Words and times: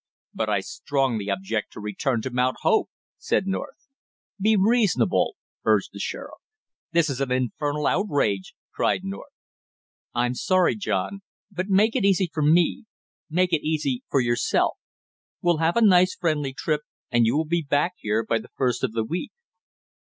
"But 0.33 0.49
I 0.49 0.61
strongly 0.61 1.29
object 1.29 1.73
to 1.73 1.79
return 1.79 2.23
to 2.23 2.31
Mount 2.31 2.57
Hope!" 2.61 2.89
said 3.19 3.45
North. 3.45 3.85
"Be 4.41 4.57
reasonable" 4.59 5.35
urged 5.63 5.91
the 5.93 5.99
sheriff. 5.99 6.39
"This 6.91 7.07
is 7.07 7.21
an 7.21 7.31
infernal 7.31 7.85
outrage!" 7.85 8.55
cried 8.73 9.03
North. 9.03 9.31
"I'm 10.15 10.33
sorry, 10.33 10.75
John, 10.75 11.21
but 11.51 11.67
make 11.69 11.95
it 11.95 12.03
easy 12.03 12.27
for 12.33 12.41
me, 12.41 12.85
make 13.29 13.53
it 13.53 13.61
easy 13.61 14.01
for 14.09 14.21
yourself; 14.21 14.79
we'll 15.39 15.57
have 15.57 15.77
a 15.77 15.85
nice 15.85 16.15
friendly 16.15 16.51
trip 16.55 16.81
and 17.11 17.27
you 17.27 17.37
will 17.37 17.45
be 17.45 17.61
back 17.61 17.93
here 17.97 18.25
by 18.27 18.39
the 18.39 18.49
first 18.57 18.83
of 18.83 18.93
the 18.93 19.03
week." 19.03 19.31